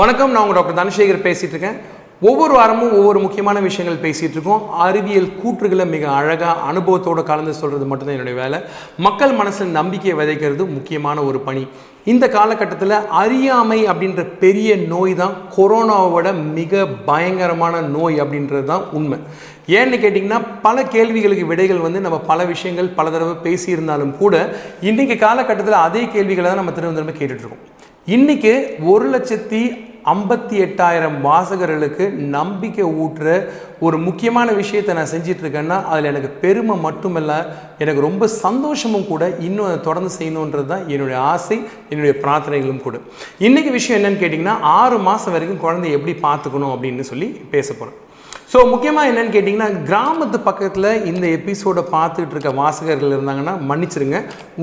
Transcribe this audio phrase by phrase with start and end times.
[0.00, 1.78] வணக்கம் நான் உங்கள் டாக்டர் தனசேகர் பேசிகிட்டு இருக்கேன்.
[2.28, 4.62] ஒவ்வொரு வாரமும் ஒவ்வொரு முக்கியமான விஷயங்கள் பேசிகிட்டு இருக்கோம்.
[4.84, 8.58] அறிவியல் கூற்றுகளை மிக அழகாக அனுபவத்தோடு கலந்து சொல்கிறது மட்டும்தான் என்னுடைய வேலை.
[9.06, 11.64] மக்கள் மனசில் நம்பிக்கையை விதைக்கிறது முக்கியமான ஒரு பணி.
[12.12, 19.18] இந்த காலகட்டத்தில் அறியாமை அப்படின்ற பெரிய நோய் தான் கொரோனாவோட மிக பயங்கரமான நோய் அப்படின்றது தான் உண்மை.
[19.80, 24.34] ஏன்னு கேட்டிங்கன்னா பல கேள்விகளுக்கு விடைகள் வந்து நம்ம பல விஷயங்கள் பல தடவை பேசியிருந்தாலும் கூட
[24.90, 27.64] இன்றைக்கி காலகட்டத்தில் அதே கேள்விகளை தான் நம்ம திரும்ப திரும்ப கேட்டுட்ருக்கோம்
[28.16, 28.52] இன்றைக்கி
[28.90, 29.60] ஒரு லட்சத்தி
[30.04, 33.48] ஐம்பத்தி எட்டாயிரம் வாசகர்களுக்கு நம்பிக்கை ஊட்டுற
[33.80, 37.46] ஒரு முக்கியமான விஷயத்தை நான் செஞ்சிட்டு இருக்கேன்னா அதில் எனக்கு பெருமை மட்டுமல்ல
[37.78, 43.00] எனக்கு ரொம்ப சந்தோஷமும் கூட இன்னும் அதை தொடர்ந்து செய்யணுன்றது தான் என்னுடைய ஆசை என்னுடைய பிரார்த்தனைகளும் கூட.
[43.38, 48.08] இன்னைக்கு விஷயம் என்னன்னு கேட்டிங்கன்னா ஆறு மாதம் வரைக்கும் குழந்தைய எப்படி பார்த்துக்கணும் அப்படின்னு சொல்லி பேச போகிறேன்
[48.50, 54.18] ஸோ முக்கியமாக என்னன்னு கேட்டிங்கன்னா கிராமத்து பக்கத்தில் இந்த எபிசோடை பார்த்துட்டு இருக்க வாசகர்கள் இருந்தாங்கன்னா மன்னிச்சிருங்க.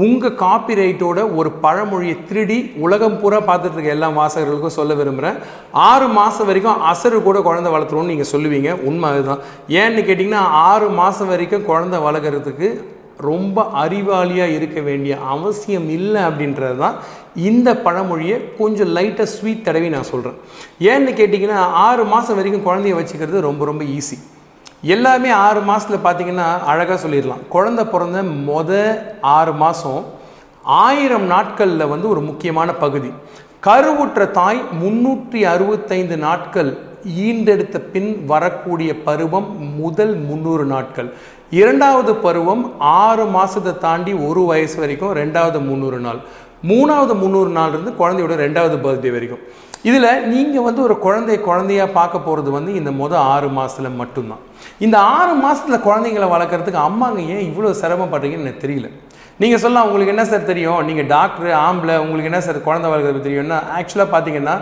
[0.05, 5.39] உங்கள் காப்பி ரைட்டோட ஒரு பழமொழியை திருடி உலகம் பூரா பார்த்துட்டு இருக்க எல்லா வாசகர்களுக்கும் சொல்ல விரும்புகிறேன்
[5.87, 8.73] ஆறு மாதம் வரைக்கும் அசரு கூட குழந்தை வளர்த்துறோம்னு நீங்கள் சொல்லுவீங்க.
[8.89, 9.43] உண்மை அதுதான்.
[9.81, 12.69] ஏன்னு கேட்டிங்கன்னா ஆறு மாதம் வரைக்கும் குழந்தை வளர்க்குறதுக்கு
[13.27, 16.97] ரொம்ப அறிவாளியாக இருக்க வேண்டிய அவசியம் இல்லை அப்படின்றது தான்
[17.49, 20.37] இந்த பழமொழியை கொஞ்சம் லைட்டாக ஸ்வீட் தடவி நான் சொல்கிறேன்
[20.91, 24.17] ஏன்னு கேட்டிங்கன்னா ஆறு மாதம் வரைக்கும் குழந்தைய வச்சுக்கிறது ரொம்ப ரொம்ப ஈஸி
[24.93, 27.43] எல்லாமே ஆறு மாதத்தில் பார்த்தீங்கன்னா அழகாக சொல்லிடலாம்.
[27.53, 28.71] குழந்த பிறந்த மொத
[29.35, 30.03] ஆறு மாதம்
[30.85, 33.09] ஆயிரம் நாட்களில் வந்து ஒரு முக்கியமான பகுதி.
[33.67, 36.69] கருவுற்ற தாய் முன்னூற்றி அறுபத்தைந்து நாட்கள்
[37.27, 39.49] ஈண்டெடுத்த பின் வரக்கூடிய பருவம்
[39.81, 41.09] முதல் முந்நூறு நாட்கள்.
[41.59, 42.63] இரண்டாவது பருவம்
[43.03, 46.19] ஆறு மாதத்தை தாண்டி ஒரு வயசு வரைக்கும் ரெண்டாவது முந்நூறு நாள்.
[46.71, 49.43] மூணாவது முந்நூறு நாள் இருந்து குழந்தையோட ரெண்டாவது பர்த்டே வரைக்கும்.
[49.89, 54.41] இதில் நீங்கள் வந்து ஒரு குழந்தைய குழந்தையாக பார்க்க போகிறது வந்து இந்த மொதல் ஆறு மாதத்தில் மட்டும்தான்.
[54.85, 58.89] இந்த ஆறு மாதத்தில் குழந்தைங்களை வளர்க்குறதுக்கு அம்மாங்க ஏன் இவ்வளோ சிரமப்படுறீங்கன்னு எனக்கு தெரியல.
[59.41, 60.79] நீங்கள் சொல்லலாம் உங்களுக்கு என்ன சார் தெரியும்?
[60.87, 64.55] நீங்கள் டாக்டர் ஆம்பளை உங்களுக்கு என்ன சார் குழந்தை வளர்க்குறது தெரியும்னா ஆக்சுவலாக பார்த்தீங்கன்னா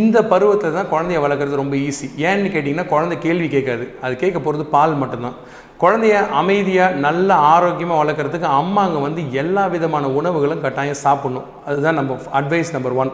[0.00, 3.86] இந்த பருவத்தில் தான் குழந்தைய வளர்க்குறது ரொம்ப ஈஸி ஏன்னு கேட்டிங்கன்னா குழந்தை கேள்வி கேட்காது.
[4.04, 5.36] அது கேட்க போகிறது பால் மட்டும்தான்.
[5.82, 11.46] குழந்தைய அமைதியாக நல்ல ஆரோக்கியமாக வளர்க்குறதுக்கு அம்மாங்க வந்து எல்லா விதமான உணவுகளும் கட்டாயம் சாப்பிடணும்.
[11.68, 13.12] அதுதான் நம்ம அட்வைஸ் நம்பர் ஒன்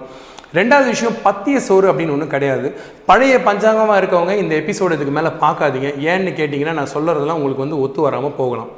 [0.56, 2.68] ரெண்டாவது விஷயம் பத்திய சோறு அப்படின்னு ஒன்றும் கிடையாது.
[3.08, 5.88] பழைய பஞ்சாங்கமாக இருக்கவங்க இந்த எபிசோடு இதுக்கு மேலே பார்க்காதீங்க.
[6.10, 8.70] ஏன்னு கேட்டிங்கன்னா நான் சொல்கிறதெல்லாம் உங்களுக்கு வந்து ஒத்து வராமல் போகலாம்.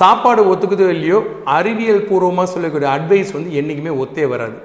[0.00, 1.18] சாப்பாடு ஒத்துக்குதோ இல்லையோ
[1.56, 4.58] அறிவியல் பூர்வமாக சொல்லக்கூடிய அட்வைஸ் வந்து என்றைக்குமே ஒத்தே வராது.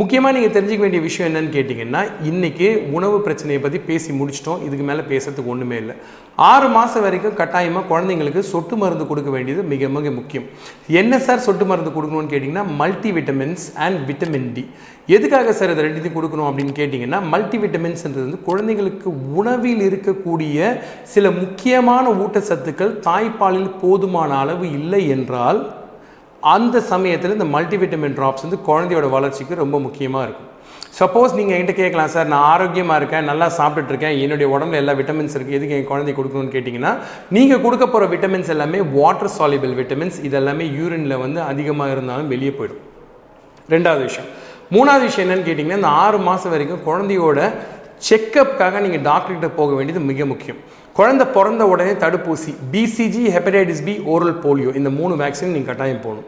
[0.00, 2.00] முக்கியமாக நீங்கள் தெரிஞ்சிக்க வேண்டிய விஷயம் என்னன்னு கேட்டிங்கன்னா
[2.30, 4.62] இன்றைக்கி உணவு பிரச்சனையை பற்றி பேசி முடிச்சிட்டோம்.
[4.66, 5.94] இதுக்கு மேலே பேசுறதுக்கு ஒன்றுமே இல்லை.
[6.50, 10.46] ஆறு மாதம் வரைக்கும் கட்டாயமாக குழந்தைங்க குழந்தைங்களுக்கு சொட்டு மருந்து கொடுக்க வேண்டியது மிக மிக முக்கியம்.
[11.00, 14.62] என்ன சார் சொட்டு மருந்து கொடுக்கணும்னு கேட்டிங்கன்னா multi vitamins and vitamin D
[15.08, 19.08] எதுக்காக சார் இதை ரெண்டுத்தையும் கொடுக்கணும் அப்படின்னு கேட்டிங்கன்னா மல்டி விட்டமின்ஸ்ன்றது வந்து குழந்தைங்களுக்கு
[19.40, 20.58] உணவில் இருக்கக்கூடிய
[21.14, 25.60] சில முக்கியமான ஊட்டச்சத்துக்கள் தாய்ப்பாலில் போதுமான அளவு இல்லை என்றால்
[26.52, 30.50] அந்த சமயத்தில் இந்த மல்டிவிட்டமின் ட்ராப்ஸ் வந்து குழந்தையோட வளர்ச்சிக்கு ரொம்ப முக்கியமாக இருக்கும்.
[30.98, 35.58] சப்போஸ் நீங்கள் என்கிட்ட கேட்கலாம் சார் நான் ஆரோக்கியமாக இருக்கேன் நல்லா சாப்பிட்டுட்ருக்கேன் என்னுடைய உடம்புல எல்லா விட்டமின்ஸ் இருக்குது
[35.58, 36.92] எதுக்கு என் குழந்தை கொடுக்கணும்னு கேட்டிங்கன்னா
[37.36, 42.82] நீங்கள் கொடுக்க போகிற விட்டமின்ஸ் எல்லாமே வாட்டர் சாலிபிள் விட்டமின்ஸ் இதெல்லாமே யூரினில் வந்து அதிகமாக இருந்தாலும் வெளியே போயிடும்.
[43.74, 44.28] ரெண்டாவது விஷயம்.
[44.76, 47.50] மூணாவது விஷயம் என்னன்னு கேட்டிங்கன்னா இந்த ஆறு மாதம் வரைக்கும் குழந்தையோட
[48.10, 50.60] செக்கப்புக்காக நீங்கள் டாக்டர்கிட்ட போக வேண்டியது மிக முக்கியம்.
[50.98, 56.26] குழந்தை பிறந்த உடனே தடுப்பூசி BCG hepatitis B oral polio இந்த மூணு வேக்சின் நீங்கள் கட்டாயம் போகணும்.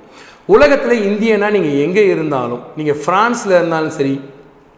[0.54, 4.14] உலகத்தில் இந்தியனா நீங்கள் எங்கே இருந்தாலும் நீங்கள் ஃப்ரான்ஸில் இருந்தாலும் சரி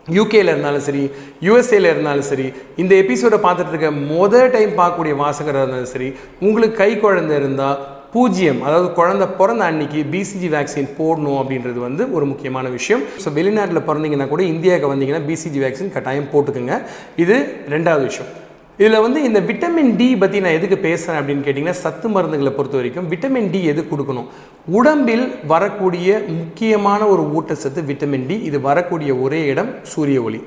[0.08, 1.04] யூகேல இருந்தாலும் சரி
[1.46, 2.46] யூஎஸ்ஏல இருந்தாலும் சரி
[2.82, 6.08] இந்த எபிசோடை பார்த்துட்டு இருக்க மொதல் டைம் பார்க்கக்கூடிய வாசகராக இருந்தாலும் சரி
[6.46, 7.78] உங்களுக்கு கை குழந்தை இருந்தால்
[8.14, 13.02] பூஜ்ஜியம் அதாவது குழந்தை பிறந்த அன்னைக்கு பிசிஜி வேக்சின் போடணும் அப்படின்றது வந்து ஒரு முக்கியமான விஷயம்.
[13.24, 16.76] ஸோ வெளிநாட்டில் பிறந்தீங்கன்னா கூட இந்தியாவுக்கு வந்தீங்கன்னா பிசிஜி வேக்சின் கட்டாயம் போட்டுக்கோங்க.
[17.24, 17.38] இது
[17.74, 18.30] ரெண்டாவது விஷயம்.
[18.80, 23.08] இதில் வந்து இந்த விட்டமின் டி பற்றி நான் எதுக்கு பேசுகிறேன் அப்படின்னு கேட்டிங்கன்னா சத்து மருந்துகளை பொறுத்த வரைக்கும்
[23.12, 24.28] விட்டமின் டி எது கொடுக்கணும்?
[24.78, 30.40] உடம்பில் வரக்கூடிய முக்கியமான ஒரு ஊட்டச்சத்து விட்டமின் டி இது வரக்கூடிய ஒரே இடம் சூரிய ஒளி.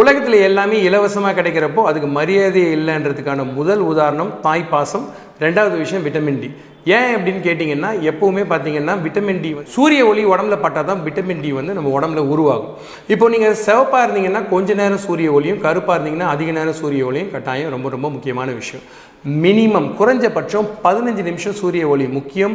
[0.00, 5.06] உலகத்தில் எல்லாமே இலவசமாக கிடைக்கிறப்போ அதுக்கு மரியாதையே இல்லைன்றதுக்கான முதல் உதாரணம் தாய்ப்பாசம்.
[5.40, 6.48] ரெண்டாவது விஷயம் விட்டமின் டி
[6.96, 11.76] ஏன் அப்படின்னு கேட்டிங்கன்னா எப்போவுமே பார்த்தீங்கன்னா விட்டமின் டி சூரிய ஒளி உடம்புல பட்டால் தான் விட்டமின் டி வந்து
[11.76, 12.74] நம்ம உடம்புல உருவாகும்.
[13.14, 17.74] இப்போ நீங்கள் சிவப்பாக இருந்தீங்கன்னா கொஞ்ச நேரம் சூரிய ஒளியும் கருப்பாக இருந்தீங்கன்னா அதிக நேரம் சூரிய ஒளியும் கட்டாயம்
[17.76, 18.84] ரொம்ப ரொம்ப முக்கியமான விஷயம்.
[19.44, 22.54] மினிமம் குறைஞ்சபட்சம் பதினஞ்சு நிமிஷம் சூரிய ஒளி முக்கியம்.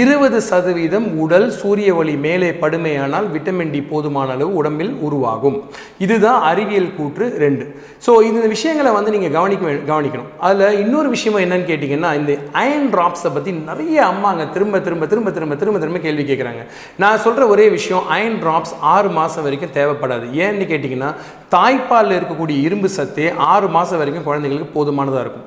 [0.00, 5.58] இருபது சதவீதம் உடல் சூரிய ஒளி மேலே படுமையானால் விட்டமின் டி போதுமான அளவு உடம்பில் உருவாகும்.
[6.04, 7.66] இதுதான் அறிவியல் கூற்று ரெண்டு.
[8.06, 10.30] ஸோ இந்த விஷயங்களை வந்து நீங்கள் கவனிக்க கவனிக்கணும்.
[10.48, 15.56] அதில் இன்னொரு விஷயம் என்னன்னு கேட்டிங்கன்னா இந்த அயன் ட்ராப்ஸை பற்றி நிறைய அம்மாங்க திரும்ப திரும்ப திரும்ப திரும்ப
[15.62, 16.62] திரும்ப திரும்ப கேள்வி கேட்குறாங்க
[17.02, 20.26] நான் சொல்கிற ஒரே விஷயம் அயன் ட்ராப்ஸ் ஆறு மாதம் வரைக்கும் தேவைப்படாது.
[20.44, 21.10] ஏன்னு கேட்டிங்கன்னா
[21.54, 25.46] தாய்ப்பாலில் இருக்கக்கூடிய இரும்பு சத்து ஆறு மாதம் வரைக்கும் குழந்தைங்களுக்கு போதுமானதாக இருக்கும்.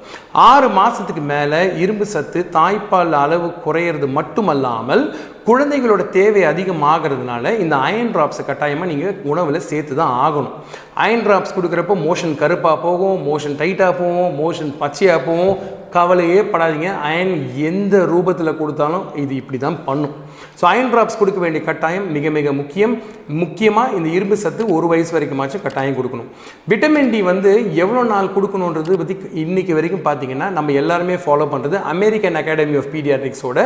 [0.52, 5.04] ஆறு மாதத்துக்கு மேலே இரும்பு சத்து தாய்ப்பால் அளவு குறையிறது மட்டுமல்லாமல்
[5.50, 10.56] குழந்தைகளோட தேவை அதிகமாகிறதுனால இந்த அயன் ட்ராப்ஸை கட்டாயமாக நீங்கள் உணவில் சேர்த்து தான் ஆகணும்.
[11.04, 15.56] அயன் ட்ராப்ஸ் கொடுக்குறப்போ மோஷன் கருப்பாக போகும் மோஷன் டைட்டாக போகும் மோஷன் பச்சையாக போகும்
[15.96, 16.90] கவலையே படாதீங்க.
[17.08, 17.34] அயன்
[17.70, 20.14] எந்த ரூபத்தில் கொடுத்தாலும் இது இப்படி தான் பண்ணும்.
[20.60, 22.94] ஸோ அயன் ட்ராப்ஸ் கொடுக்க வேண்டிய கட்டாயம் மிக மிக முக்கியம்.
[23.42, 26.30] முக்கியமாக இந்த இரும்பு சத்து ஒரு வயசு வரைக்குமாச்சும் கட்டாயம் கொடுக்கணும்.
[26.72, 27.52] விட்டமின் டி வந்து
[27.84, 33.60] எவ்வளோ நாள் கொடுக்கணுன்றது பற்றி இன்னைக்கு வரைக்கும் பார்த்தீங்கன்னா நம்ம எல்லாருமே ஃபாலோ பண்ணுறது அமெரிக்கன் அகாடமி ஆஃப் பீடியாட்ரிக்ஸோட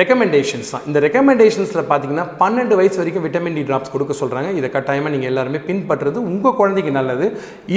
[0.00, 0.84] ரெக்கமெண்டேஷன்ஸ் தான்.
[0.90, 5.60] இந்த ரெக்கமெண்டேஷன்ஸில் பார்த்தீங்கன்னா பன்னெண்டு வயசு வரைக்கும் விட்டமின் டி ட்ராப்ஸ் கொடுக்க சொல்கிறாங்க இதை கட்டாயமாக நீங்கள் எல்லாருமே
[5.68, 7.28] பின்பற்றுறது உங்கள் குழந்தைக்கு நல்லது.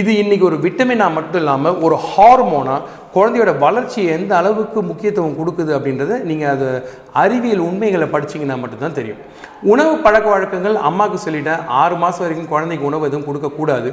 [0.01, 2.81] இது இன்னைக்கு ஒரு விட்டமினாக மட்டும் இல்லாமல் ஒரு ஹார்மோனாக
[3.17, 6.69] குழந்தையோட வளர்ச்சி எந்த அளவுக்கு முக்கியத்துவம் கொடுக்குது அப்படின்றத நீங்கள் அது
[7.23, 9.21] அறிவியல் உண்மைகளை படிச்சீங்கன்னா மட்டும்தான் தெரியும்.
[9.73, 11.61] உணவு பழக்க வழக்கங்கள் அம்மாவுக்கு சொல்லிட்டேன்.
[11.81, 13.89] ஆறு மாதம் வரைக்கும் குழந்தைக்கு உணவு எதுவும் கொடுக்கக்கூடாது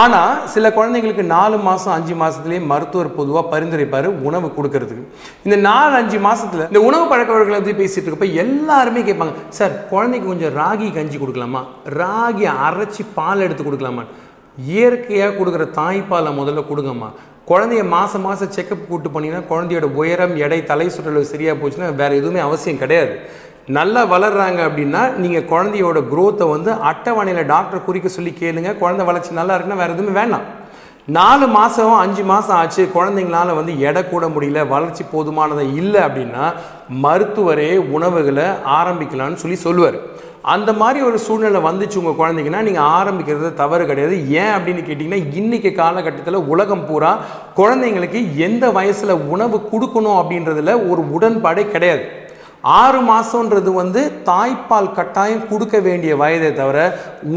[0.00, 5.04] ஆனால் சில குழந்தைங்களுக்கு நாலு மாதம் அஞ்சு மாதத்துலேயே மருத்துவர் பொதுவாக பரிந்துரைப்பார் உணவு கொடுக்கறதுக்கு.
[5.46, 10.28] இந்த நாலு அஞ்சு மாதத்தில் இந்த உணவு பழக்க வழக்கங்களை பற்றி பேசிகிட்டு இருக்கப்போ எல்லாருமே கேட்பாங்க சார் குழந்தைக்கு
[10.32, 11.62] கொஞ்சம் ராகி கஞ்சி கொடுக்கலாமா?
[12.00, 14.04] ராகி அரைச்சி பால் எடுத்து கொடுக்கலாமா
[14.76, 17.10] இயற்கையாக கொடுக்குற தாய்ப்பாலை முதல்ல கொடுங்கம்மா.
[17.48, 22.40] குழந்தைய மாதம் மாதம் செக்கப் கூட்டு பண்ணிங்கன்னா குழந்தையோட உயரம் எடை தலை சுற்றளவு சரியாக போச்சுன்னா வேறு எதுவுமே
[22.46, 23.14] அவசியம் கிடையாது.
[23.76, 28.70] நல்லா வளர்கிறாங்க அப்படின்னா நீங்கள் குழந்தையோட குரோத்தை வந்து அட்டவணையில் டாக்டர் குறிக்க சொல்லி கேளுங்க.
[28.82, 30.46] குழந்தை வளர்ச்சி நல்லா இருக்குன்னா வேறு எதுவுமே வேண்டாம்.
[31.18, 36.46] நாலு மாதம் அஞ்சு மாதம் ஆச்சு குழந்தைங்களால வந்து எடை கூட முடியல வளர்ச்சி போதுமானதை இல்லை அப்படின்னா
[37.04, 38.46] மருத்துவரே உணவுகளை
[38.78, 39.98] ஆரம்பிக்கலாம்னு சொல்லி சொல்லுவார்.
[40.42, 44.16] அந்த மாதிரி ஒரு சூழ்நிலை வந்துச்சு உங்கள் குழந்தைங்கன்னா நீங்கள் ஆரம்பிக்கிறது தவறு கிடையாது.
[44.30, 47.18] ஏன் அப்படின்னு கேட்டிங்கன்னா இன்னைக்கு காலகட்டத்தில் உலகம் பூரா
[47.56, 52.17] குழந்தைங்களுக்கு எந்த வயசில் உணவு கொடுக்கணும் அப்படின்றதுல ஒரு உடன்பாடே கிடையாது.
[52.64, 56.78] ஆறு மாதன்றது வந்து தாய்ப்பால் கட்டாயம் கொடுக்க வேண்டிய வயதை தவிர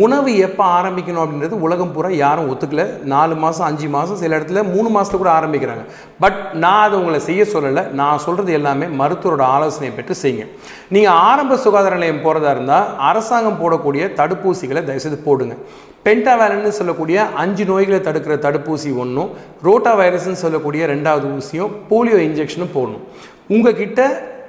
[0.06, 2.84] உணவு எப்போ ஆரம்பிக்கணும் அப்படின்றது உலகம் பூரா யாரும் ஒத்துக்கல.
[3.14, 5.84] நாலு மாதம் அஞ்சு மாதம் சில இடத்துல மூணு மாதத்துல கூட ஆரம்பிக்கிறாங்க.
[6.24, 7.84] பட் நான் அதை உங்களை செய்ய சொல்லலை.
[8.00, 10.48] நான் சொல்கிறது எல்லாமே மருத்துவரோட ஆலோசனையை பெற்று செய்யுங்க.
[10.96, 15.56] நீங்கள் ஆரம்ப சுகாதார நிலையம் போகிறதா இருந்தால் அரசாங்கம் போடக்கூடிய தடுப்பூசிகளை தயவுசெய்து போடுங்க.
[16.08, 19.32] பென்டாவேலன்னு சொல்லக்கூடிய அஞ்சு நோய்களை தடுக்கிற தடுப்பூசி ஒன்றும்
[19.70, 23.06] ரோட்டா வைரஸ்ன்னு சொல்லக்கூடிய ரெண்டாவது ஊசியும் போலியோ இன்ஜெக்ஷனும் போடணும்.
[23.56, 24.02] உங்ககிட்ட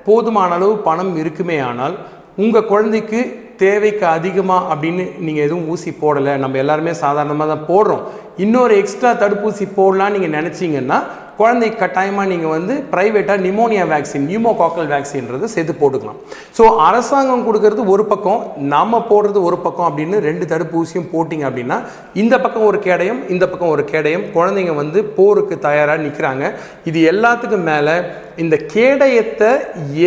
[0.08, 1.96] போதுமான அளவு பணம் இருக்குமே ஆனால்
[2.43, 3.20] உங்கள் குழந்தைக்கு
[3.62, 8.04] தேவைக்கு அதிகமாக அப்படின்னு நீங்கள் எதுவும் ஊசி போடலை நம்ம எல்லாருமே சாதாரணமாக தான் போடுறோம்.
[8.44, 10.99] இன்னொரு எக்ஸ்ட்ரா தடுப்பூசி போடலான்னு நீங்கள் நினச்சிங்கன்னா
[11.40, 16.19] குழந்தைக்கு கட்டாயமாக நீங்கள் வந்து ப்ரைவேட்டாக நிமோனியா வேக்சின் நியூமோகாக்கல் வேக்சின்றது சேர்த்து போட்டுக்கலாம்.
[16.56, 18.43] ஸோ அரசாங்கம் கொடுக்கறது ஒரு பக்கம்
[18.75, 21.78] நம்ம போடுறது ஒரு பக்கம் அப்படின்னு ரெண்டு தடுப்பூசியும் போட்டிங்க அப்படின்னா
[22.22, 26.44] இந்த பக்கம் ஒரு கேடயம் இந்த பக்கம் ஒரு கேடயம் குழந்தைங்க வந்து போருக்கு தயாராக நிற்கிறாங்க
[26.90, 27.96] இது எல்லாத்துக்கும் மேலே
[28.43, 29.50] இந்த கேடயத்தை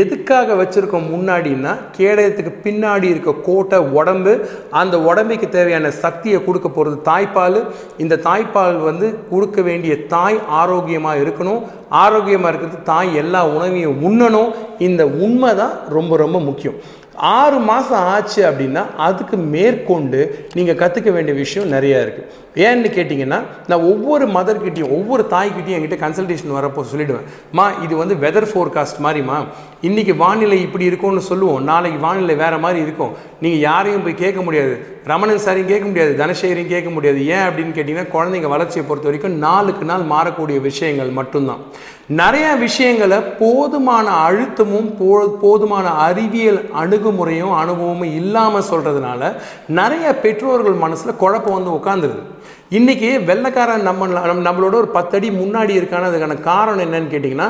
[0.02, 4.34] எதுக்காக வச்சுருக்கோம் முன்னாடின்னா கேடயத்துக்கு பின்னாடி இருக்க கோட்டை உடம்பு
[4.82, 7.60] அந்த உடம்புக்கு தேவையான சக்தியை கொடுக்க போகிறது தாய்ப்பால்.
[7.98, 11.64] இந்த தாய்ப்பால் வந்து கொடுக்க வேண்டிய தாய் ஆரோக்கியமாக இருக்கணும்.
[11.90, 14.54] ஆரோக்கியமாக இருக்கிறது தாய் எல்லா உணவையும் உண்ணணும்.
[14.80, 16.80] இந்த உண்மை தான் ரொம்ப ரொம்ப முக்கியம்.
[17.16, 20.22] ஆறு மாதம் ஆச்சு அப்படின்னா அதுக்கு மேற்கொண்டு
[20.54, 26.58] நீங்கள் கற்றுக்க வேண்டிய விஷயம் நிறையா இருக்குது ஏன்னு கேட்டிங்கன்னா நான் ஒவ்வொரு மதர்கிட்டையும் ஒவ்வொரு தாய்கிட்டையும் என்கிட்ட கன்சல்டேஷன்
[26.58, 29.40] வரப்போ சொல்லிவிடுவேன் மா இது வந்து வெதர் ஃபோர்காஸ்ட் மாதிரிம்மா
[29.82, 31.64] இன்றைக்கி வானிலை இப்படி இருக்கும்னு சொல்லுவோம்.
[31.64, 33.12] நாளைக்கு வானிலை வேறு மாதிரி இருக்கும்.
[33.42, 34.74] நீங்கள் யாரையும் போய் கேட்க முடியாது.
[35.04, 36.14] ரமணன் சாரையும் கேட்க முடியாது.
[36.22, 37.28] தனசேகரையும் கேட்க முடியாது.
[37.28, 41.62] ஏன் அப்படின்னு கேட்டிங்கன்னா குழந்தைங்க வளர்ச்சியை பொறுத்த வரைக்கும் நாளுக்கு நாள் மாறக்கூடிய விஷயங்கள் மட்டும்தான்.
[42.08, 49.36] நிறைய விஷயங்களை போதுமான அழுத்தமும் போ போதுமான அறிவியல் அணுகுமுறையும் அனுபவமும் இல்லாமல் சொல்கிறதுனால
[49.68, 52.24] நிறைய பெற்றோர்கள் மனசில் குழப்பம் வந்து உட்காந்துருது
[52.72, 57.48] இன்றைக்கி வெள்ளக்காரன் நம்ம நம் நம்மளோட ஒரு பத்தடி முன்னாடி இருக்கான அதுக்கான காரணம் என்னன்னு கேட்டிங்கன்னா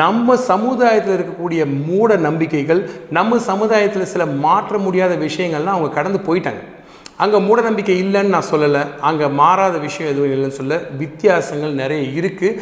[0.00, 6.62] நம்ம சமுதாயத்தில் இருக்கக்கூடிய மூட நம்பிக்கைகள் நம்ம சமுதாயத்தில் சில மாற்ற முடியாத விஷயங்கள்லாம் அவங்க கடந்து போயிட்டாங்க.
[7.24, 8.82] அங்கே மூட நம்பிக்கை இல்லைன்னு நான் சொல்லலை.
[9.08, 12.58] அங்கே மாறாத விஷயம் எதுவும் இல்லைன்னு சொல்ல வித்தியாசங்கள் நிறைய இருக்குது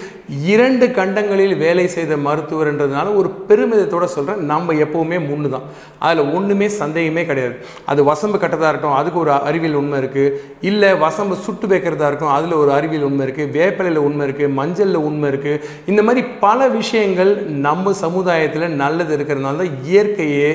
[0.52, 5.66] இரண்டு கண்டங்களில் வேலை செய்த மருத்துவர்ன்றதுனால ஒரு பெருமிதத்தோட சொல்கிறேன் நம்ம எப்போவுமே முன்னு தான்.
[6.06, 7.56] அதில் ஒன்றுமே சந்தேகமே கிடையாது.
[7.92, 10.32] அது வசம்பு கட்டதாக இருக்கட்டும் அதுக்கு ஒரு அறிவியல் உண்மை இருக்குது
[10.70, 15.28] இல்லை வசம்பு சுட்டு வைக்கிறதா இருக்கும் அதில் ஒரு அறிவியல் உண்மை இருக்குது வேப்பிலையில் உண்மை இருக்குது மஞ்சளில் உண்மை
[15.32, 17.32] இருக்குது இந்த மாதிரி பல விஷயங்கள்
[17.66, 20.50] நம்ம சமுதாயத்தில் நல்லது இருக்கிறதுனால தான் இயற்கையே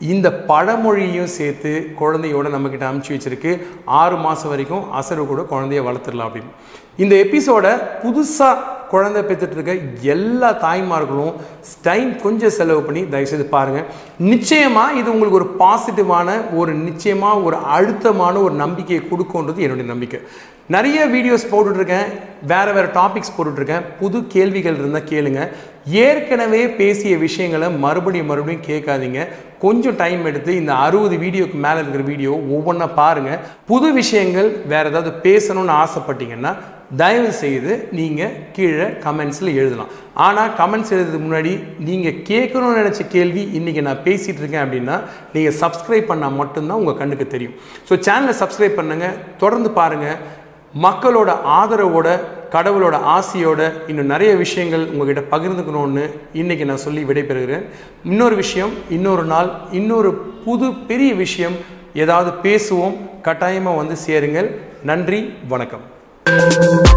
[0.00, 3.62] இந்த பழமொழியும் சேர்த்து குழந்தையோட நம்மக்கிட்ட அமுச்சு வச்சுருக்கு.
[3.84, 6.52] ஆறு மாதம் வரைக்கும் அசர்வு கூட குழந்தைய வளர்த்துடலாம் அப்படின்னு.
[6.96, 9.74] இந்த எபிசோட புதுசாக குழந்தை பெற்றுட்டு இருக்க
[10.14, 11.34] எல்லா தாய்மார்களும்
[11.88, 13.88] டைம் கொஞ்சம் செலவு பண்ணி தயவுசெய்து பாருங்கள்
[14.30, 20.20] நிச்சயமாக இது உங்களுக்கு ஒரு பாசிட்டிவான ஒரு நிச்சயமாக ஒரு அழுத்தமான ஒரு நம்பிக்கையை கொடுக்குன்றது என்னுடைய நம்பிக்கை.
[20.74, 22.10] நிறைய வீடியோஸ் போட்டுட்ருக்கேன்
[22.50, 23.86] வேறு வேறு டாபிக்ஸ் போட்டுட்ருக்கேன்.
[24.00, 25.40] புது கேள்விகள் இருந்தால் கேளுங்க.
[26.04, 29.20] ஏற்கனவே பேசிய விஷயங்களை மறுபடியும் மறுபடியும் கேட்காதீங்க.
[29.64, 35.10] கொஞ்சம் டைம் எடுத்து இந்த அறுபது வீடியோக்கு மேலே இருக்கிற வீடியோ ஒவ்வொன்றா பாருங்கள் புது விஷயங்கள் வேறு ஏதாவது
[35.26, 36.52] பேசணும்னு ஆசைப்பட்டீங்கன்னா
[36.98, 39.90] தயவு செய்து நீங்கள் கீழே கமெண்ட்ஸில் எழுதலாம்.
[40.26, 41.52] ஆனால் கமெண்ட்ஸ் எழுதுறதுக்கு முன்னாடி
[41.88, 44.96] நீங்கள் கேட்கணும்னு நினச்ச கேள்வி இன்றைக்கி நான் பேசிகிட்டு இருக்கேன் அப்படின்னா
[45.34, 47.54] நீங்கள் சப்ஸ்கிரைப் பண்ணால் மட்டும்தான் உங்கள் கண்ணுக்கு தெரியும்.
[47.88, 50.18] ஸோ சேனலை சப்ஸ்கிரைப் பண்ணுங்கள் தொடர்ந்து பாருங்கள்
[50.86, 51.30] மக்களோட
[51.60, 52.08] ஆதரவோட
[52.54, 56.04] கடவுளோட ஆசையோட இன்னும் நிறைய விஷயங்கள் உங்ககிட்ட பகிர்ந்துக்கணும்னு
[56.40, 57.64] இன்றைக்கி நான் சொல்லி விடைபெறுகிறேன்.
[58.10, 60.12] இன்னொரு விஷயம் இன்னொரு நாள் இன்னொரு
[60.46, 61.56] புது பெரிய விஷயம்
[62.02, 64.50] ஏதாவது பேசுவோம் கட்டாயமாக வந்து சேருங்கள்.
[64.92, 65.22] நன்றி
[65.54, 65.86] வணக்கம்.
[66.30, 66.89] Thank you.